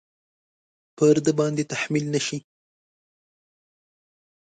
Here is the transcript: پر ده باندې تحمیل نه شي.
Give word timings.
پر 0.97 1.15
ده 1.25 1.31
باندې 1.39 1.63
تحمیل 1.73 2.05
نه 2.15 2.21
شي. 2.27 2.37